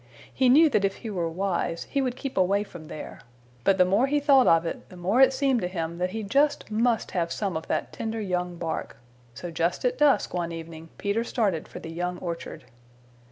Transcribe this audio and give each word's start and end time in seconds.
He 0.33 0.49
knew 0.49 0.67
that 0.71 0.83
if 0.83 0.95
he 0.95 1.11
were 1.11 1.29
wise 1.29 1.83
he 1.83 2.01
would 2.01 2.15
keep 2.15 2.35
away 2.35 2.63
from 2.63 2.85
there. 2.87 3.21
But 3.63 3.77
the 3.77 3.85
more 3.85 4.07
he 4.07 4.19
thought 4.19 4.47
of 4.47 4.65
it 4.65 4.89
the 4.89 4.97
more 4.97 5.21
it 5.21 5.31
seemed 5.31 5.61
to 5.61 5.67
him 5.67 5.99
that 5.99 6.09
he 6.09 6.23
just 6.23 6.71
must 6.71 7.11
have 7.11 7.31
some 7.31 7.55
of 7.55 7.67
that 7.67 7.93
tender 7.93 8.19
young 8.19 8.55
bark. 8.55 8.97
So 9.35 9.51
just 9.51 9.85
at 9.85 9.99
dusk 9.99 10.33
one 10.33 10.51
evening, 10.51 10.89
Peter 10.97 11.23
started 11.23 11.67
for 11.67 11.77
the 11.77 11.91
young 11.91 12.17
orchard. 12.17 12.63